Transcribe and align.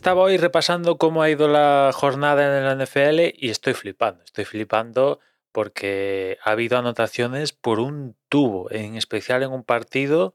estaba 0.00 0.22
hoy 0.22 0.38
repasando 0.38 0.96
cómo 0.96 1.22
ha 1.22 1.28
ido 1.28 1.46
la 1.46 1.90
jornada 1.92 2.56
en 2.56 2.64
la 2.64 2.86
NFL 2.86 3.36
y 3.36 3.50
estoy 3.50 3.74
flipando. 3.74 4.24
Estoy 4.24 4.46
flipando 4.46 5.20
porque 5.52 6.38
ha 6.42 6.52
habido 6.52 6.78
anotaciones 6.78 7.52
por 7.52 7.80
un 7.80 8.16
tubo, 8.30 8.70
en 8.70 8.96
especial 8.96 9.42
en 9.42 9.52
un 9.52 9.62
partido 9.62 10.34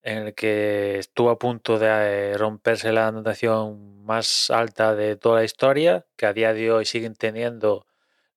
en 0.00 0.28
el 0.28 0.34
que 0.34 0.98
estuvo 0.98 1.28
a 1.28 1.38
punto 1.38 1.78
de 1.78 1.88
eh, 1.88 2.38
romperse 2.38 2.90
la 2.90 3.08
anotación 3.08 4.02
más 4.02 4.48
alta 4.48 4.94
de 4.94 5.16
toda 5.16 5.40
la 5.40 5.44
historia, 5.44 6.06
que 6.16 6.24
a 6.24 6.32
día 6.32 6.54
de 6.54 6.72
hoy 6.72 6.86
siguen 6.86 7.16
teniendo 7.16 7.84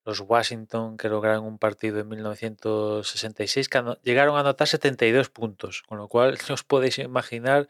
los 0.04 0.20
Washington, 0.20 0.98
que 0.98 1.08
lograron 1.08 1.46
un 1.46 1.58
partido 1.58 2.00
en 2.00 2.08
1966, 2.08 3.70
que 3.70 3.82
llegaron 4.02 4.36
a 4.36 4.40
anotar 4.40 4.68
72 4.68 5.30
puntos, 5.30 5.84
con 5.88 5.96
lo 5.96 6.08
cual 6.08 6.36
os 6.52 6.64
podéis 6.64 6.98
imaginar 6.98 7.66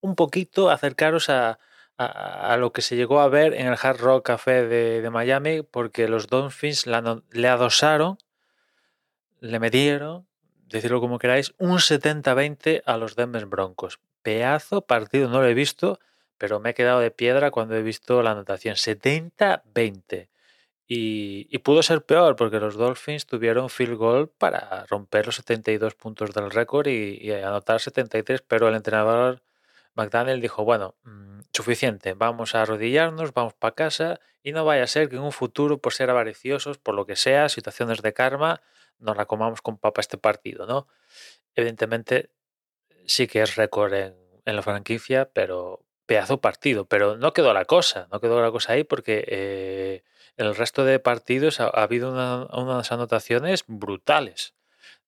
un 0.00 0.14
poquito, 0.14 0.70
acercaros 0.70 1.30
a, 1.30 1.58
lo 1.98 2.72
que 2.72 2.82
se 2.82 2.96
llegó 2.96 3.20
a 3.20 3.28
ver 3.28 3.54
en 3.54 3.66
el 3.66 3.78
Hard 3.80 3.98
Rock 3.98 4.26
Café 4.26 4.66
de, 4.66 5.10
Miami, 5.10 5.62
porque 5.62 6.08
los 6.08 6.28
Dolphins 6.28 6.86
le 6.86 7.48
adosaron, 7.48 8.18
le 9.40 9.58
medieron 9.60 10.26
decirlo 10.68 11.00
como 11.00 11.18
queráis, 11.18 11.54
un 11.58 11.78
70-20 11.78 12.82
a 12.84 12.96
los 12.96 13.16
Denver 13.16 13.46
Broncos. 13.46 14.00
Pedazo 14.22 14.82
partido, 14.82 15.28
no 15.28 15.40
lo 15.40 15.46
he 15.46 15.54
visto, 15.54 16.00
pero 16.38 16.60
me 16.60 16.70
he 16.70 16.74
quedado 16.74 17.00
de 17.00 17.10
piedra 17.10 17.50
cuando 17.50 17.76
he 17.76 17.82
visto 17.82 18.22
la 18.22 18.32
anotación. 18.32 18.74
70-20. 18.74 20.28
Y, 20.88 21.58
pudo 21.58 21.82
ser 21.82 22.04
peor 22.04 22.36
porque 22.36 22.60
los 22.60 22.76
Dolphins 22.76 23.26
tuvieron 23.26 23.70
field 23.70 23.96
goal 23.96 24.28
para 24.28 24.86
romper 24.86 25.26
los 25.26 25.36
72 25.36 25.94
puntos 25.94 26.32
del 26.32 26.50
récord 26.50 26.86
y, 26.86 27.32
anotar 27.32 27.80
73, 27.80 28.42
pero 28.42 28.68
el 28.68 28.76
entrenador 28.76 29.42
McDaniel 29.94 30.40
dijo, 30.40 30.64
bueno, 30.64 30.94
mm, 31.04 31.35
suficiente, 31.56 32.14
vamos 32.14 32.54
a 32.54 32.62
arrodillarnos, 32.62 33.32
vamos 33.32 33.54
para 33.54 33.74
casa 33.74 34.20
y 34.42 34.52
no 34.52 34.64
vaya 34.64 34.84
a 34.84 34.86
ser 34.86 35.08
que 35.08 35.16
en 35.16 35.22
un 35.22 35.32
futuro, 35.32 35.78
por 35.78 35.92
ser 35.92 36.10
avariciosos, 36.10 36.78
por 36.78 36.94
lo 36.94 37.06
que 37.06 37.16
sea, 37.16 37.48
situaciones 37.48 38.02
de 38.02 38.12
karma, 38.12 38.62
nos 38.98 39.16
la 39.16 39.26
comamos 39.26 39.62
con 39.62 39.78
papa 39.78 40.00
este 40.00 40.18
partido, 40.18 40.66
¿no? 40.66 40.86
Evidentemente 41.54 42.30
sí 43.06 43.26
que 43.26 43.42
es 43.42 43.56
récord 43.56 43.92
en, 43.94 44.14
la 44.44 44.62
franquicia, 44.62 45.28
pero 45.32 45.84
pedazo 46.06 46.40
partido, 46.40 46.84
pero 46.86 47.16
no 47.16 47.32
quedó 47.32 47.52
la 47.52 47.64
cosa, 47.64 48.06
no 48.12 48.20
quedó 48.20 48.40
la 48.40 48.52
cosa 48.52 48.74
ahí 48.74 48.84
porque 48.84 49.24
eh, 49.26 50.04
en 50.36 50.46
el 50.46 50.54
resto 50.54 50.84
de 50.84 51.00
partidos 51.00 51.58
ha, 51.58 51.66
habido 51.66 52.12
unas 52.12 52.92
anotaciones 52.92 53.64
brutales. 53.66 54.55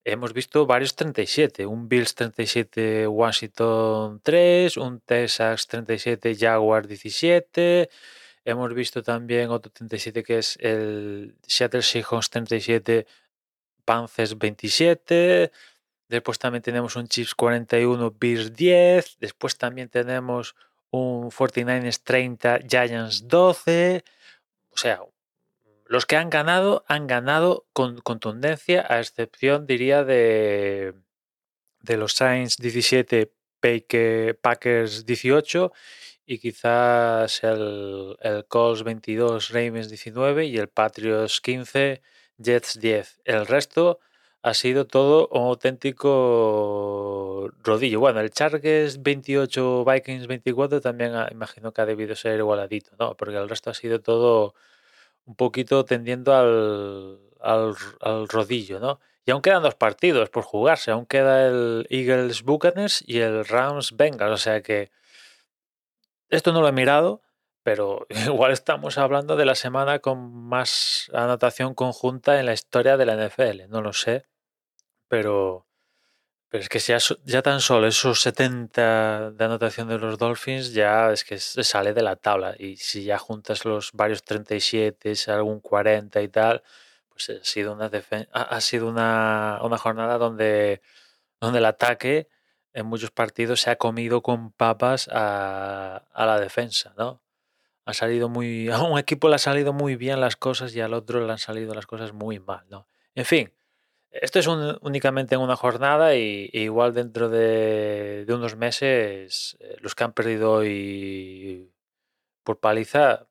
Hemos 0.05 0.33
visto 0.33 0.67
varios 0.67 0.95
37, 0.97 1.67
un 1.67 1.89
Bills 1.89 2.15
37 2.15 3.07
Washington 3.07 4.21
3, 4.23 4.77
un 4.79 5.01
Texas 5.01 5.67
37 5.67 6.37
Jaguar 6.37 6.87
17, 6.87 7.91
hemos 8.45 8.75
visto 8.75 9.03
también 9.03 9.51
otro 9.51 9.71
37 9.71 10.23
que 10.23 10.39
es 10.39 10.57
el 10.61 11.37
Seattle 11.47 11.83
Seahawks 11.83 12.31
37 12.31 13.07
Panthers 13.85 14.39
27, 14.39 15.51
después 16.09 16.39
también 16.39 16.63
tenemos 16.63 16.97
un 16.97 17.09
Chiefs 17.09 17.35
41, 17.35 18.15
Bears 18.19 18.55
10, 18.55 19.19
después 19.21 19.59
también 19.59 19.89
tenemos 19.89 20.55
un 20.91 21.31
49ers 21.31 22.01
30, 22.03 22.61
Giants 22.67 23.29
12, 23.29 24.05
o 24.71 24.77
sea, 24.77 25.01
los 25.89 26.07
que 26.07 26.17
han 26.17 26.31
ganado 26.31 26.85
han 26.87 27.07
ganado 27.07 27.67
con 27.73 27.99
contundencia, 28.01 28.87
a 28.89 29.01
excepción, 29.01 29.67
diría, 29.67 30.05
de, 30.05 30.95
de 31.81 31.97
los 31.97 32.13
Saints 32.13 32.59
17, 32.59 33.33
Packers 34.41 35.07
18 35.07 35.73
y 36.27 36.39
quizás 36.39 37.43
el, 37.43 38.17
el 38.21 38.45
Colts 38.47 38.85
22, 38.85 39.51
Ravens 39.51 39.89
19 39.89 40.45
y 40.45 40.59
el 40.59 40.69
Patriots 40.69 41.41
15, 41.41 42.03
Jets 42.37 42.79
10. 42.79 43.21
El 43.25 43.47
resto 43.47 43.99
ha 44.43 44.55
sido 44.55 44.87
todo 44.87 45.29
un 45.29 45.49
auténtico 45.49 47.51
rodillo. 47.65 48.01
Bueno, 48.01 48.21
el 48.21 48.31
Chargers 48.31 49.03
28, 49.03 49.85
Vikings 49.87 50.27
24 50.27 50.81
también 50.83 51.13
imagino 51.31 51.73
que 51.73 51.81
ha 51.81 51.87
debido 51.87 52.15
ser 52.15 52.39
igualadito, 52.39 52.91
¿no? 52.99 53.17
Porque 53.17 53.37
el 53.37 53.49
resto 53.49 53.71
ha 53.71 53.75
sido 53.75 54.01
todo 54.01 54.55
un 55.29 55.37
poquito 55.37 55.85
tendiendo 55.85 56.35
al, 56.35 57.21
al, 58.01 58.29
rodillo, 58.29 58.81
¿no? 58.81 58.99
Y 59.27 59.31
aún 59.31 59.43
quedan 59.43 59.63
dos 59.63 59.75
partidos 59.75 60.31
por 60.31 60.43
jugarse. 60.43 60.91
Aún 60.91 61.05
queda 61.05 61.47
el 61.47 61.87
Eagles 61.91 62.43
Buccaneers 62.43 63.05
y 63.07 63.21
el 63.21 63.45
Rams 63.45 63.95
Bengals. 63.95 64.33
O 64.33 64.39
sea 64.39 64.63
que 64.63 64.91
esto 66.31 66.53
no 66.53 66.63
lo 66.63 66.69
he 66.69 66.73
mirado, 66.73 67.21
pero 67.63 68.07
igual 68.27 68.53
estamos 68.53 68.97
hablando 68.97 69.37
de 69.37 69.45
la 69.45 69.55
semana 69.55 69.99
con 69.99 70.33
más 70.33 71.11
anotación 71.13 71.75
conjunta 71.75 72.41
en 72.41 72.47
la 72.47 72.55
historia 72.55 72.97
de 72.97 73.05
la 73.05 73.29
NFL, 73.29 73.69
no 73.69 73.83
lo 73.83 73.93
sé, 73.93 74.27
pero, 75.09 75.68
pero 76.49 76.63
es 76.63 76.69
que 76.69 76.79
ya, 76.79 76.99
ya 77.25 77.43
tan 77.43 77.61
solo 77.61 77.87
esos 77.87 78.23
70 78.23 79.33
de 79.33 79.45
anotación 79.45 79.89
de 79.89 79.99
los 79.99 80.19
Dolphins 80.19 80.73
ya 80.73 81.13
es 81.13 81.25
que 81.25 81.39
se 81.39 81.63
sale 81.65 81.93
de 81.93 82.03
la 82.03 82.17
tabla 82.17 82.55
y 82.59 82.77
si 82.77 83.05
ya 83.05 83.19
juntas 83.19 83.65
los 83.65 83.93
varios 83.93 84.25
37, 84.25 85.15
algún 85.29 85.61
40 85.61 86.23
y 86.23 86.29
tal, 86.29 86.63
pues 87.11 87.31
ha 87.31 87.45
sido 87.45 87.75
una, 87.75 87.91
ha 88.33 88.61
sido 88.61 88.89
una, 88.89 89.61
una 89.63 89.79
jornada 89.79 90.19
donde, 90.19 90.81
donde 91.41 91.59
el 91.59 91.67
ataque 91.67 92.29
en 92.73 92.87
muchos 92.87 93.11
partidos 93.11 93.61
se 93.63 93.71
ha 93.71 93.77
comido 93.77 94.23
con 94.23 94.53
papas 94.53 95.09
a, 95.13 96.05
a 96.13 96.27
la 96.27 96.41
defensa, 96.41 96.95
¿no? 96.97 97.23
ha 97.89 97.95
salido 97.95 98.29
muy. 98.29 98.69
A 98.71 98.83
un 98.83 98.99
equipo 98.99 99.29
le 99.29 99.35
han 99.37 99.39
salido 99.39 99.73
muy 99.73 99.97
bien 99.97 100.21
las 100.21 100.37
cosas 100.37 100.75
y 100.77 100.81
al 100.81 100.93
otro 100.93 101.27
le 101.27 101.33
han 101.33 101.39
salido 101.39 101.75
las 101.75 101.87
cosas 101.87 102.13
muy 102.13 102.39
mal, 102.39 102.67
¿no? 102.69 102.87
En 103.15 103.25
fin, 103.25 103.53
esto 104.11 104.39
es 104.39 104.47
únicamente 104.47 105.35
en 105.35 105.41
una 105.41 105.57
jornada 105.57 106.17
y, 106.17 106.51
igual 106.53 106.95
dentro 106.95 107.29
de, 107.29 108.25
unos 108.29 108.57
meses 108.57 109.57
eh, 109.61 109.77
los 109.81 109.95
que 109.95 110.05
han 110.05 110.13
perdido 110.13 110.53
hoy 110.53 111.73
por 112.43 112.61
paliza 112.61 113.27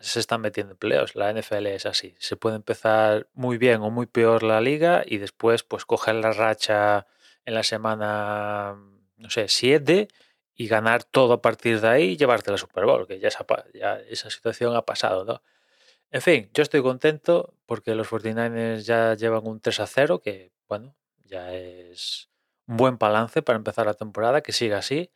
se 0.00 0.20
están 0.20 0.40
metiendo 0.40 0.72
en 0.72 0.78
peleos. 0.78 1.16
La 1.16 1.32
NFL 1.32 1.66
es 1.66 1.86
así. 1.86 2.14
Se 2.18 2.36
puede 2.36 2.56
empezar 2.56 3.28
muy 3.34 3.58
bien 3.58 3.80
o 3.82 3.90
muy 3.90 4.06
peor 4.06 4.42
la 4.42 4.60
liga 4.60 5.02
y 5.06 5.18
después 5.18 5.62
pues 5.64 5.84
coger 5.84 6.16
la 6.16 6.32
racha 6.32 7.06
en 7.44 7.54
la 7.54 7.62
semana, 7.62 8.76
no 9.16 9.30
sé, 9.30 9.48
7 9.48 10.08
y 10.54 10.68
ganar 10.68 11.04
todo 11.04 11.34
a 11.34 11.42
partir 11.42 11.80
de 11.80 11.88
ahí 11.88 12.04
y 12.10 12.16
llevarte 12.16 12.50
la 12.50 12.58
Super 12.58 12.84
Bowl, 12.84 13.06
que 13.06 13.20
ya 13.20 13.28
esa, 13.28 13.46
ya 13.74 13.98
esa 14.00 14.30
situación 14.30 14.74
ha 14.76 14.82
pasado, 14.82 15.24
¿no? 15.24 15.42
En 16.10 16.22
fin, 16.22 16.50
yo 16.54 16.62
estoy 16.62 16.82
contento 16.82 17.54
porque 17.66 17.94
los 17.94 18.08
49ers 18.08 18.80
ya 18.80 19.14
llevan 19.14 19.46
un 19.46 19.60
3 19.60 19.80
a 19.80 19.86
0, 19.86 20.20
que 20.20 20.52
bueno, 20.68 20.94
ya 21.24 21.52
es 21.54 22.30
un 22.66 22.78
buen 22.78 22.98
balance 22.98 23.42
para 23.42 23.58
empezar 23.58 23.86
la 23.86 23.94
temporada, 23.94 24.42
que 24.42 24.52
siga 24.52 24.78
así. 24.78 25.10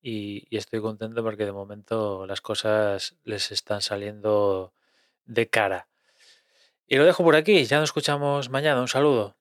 Y, 0.00 0.46
y, 0.50 0.56
estoy 0.58 0.80
contento 0.80 1.22
porque 1.24 1.44
de 1.44 1.52
momento 1.52 2.26
las 2.26 2.40
cosas 2.40 3.16
les 3.24 3.50
están 3.52 3.82
saliendo 3.82 4.72
de 5.26 5.48
cara. 5.50 5.88
Y 6.86 6.96
lo 6.96 7.04
dejo 7.04 7.24
por 7.24 7.36
aquí, 7.36 7.64
ya 7.64 7.78
nos 7.80 7.90
escuchamos 7.90 8.50
mañana, 8.50 8.80
un 8.80 8.88
saludo. 8.88 9.37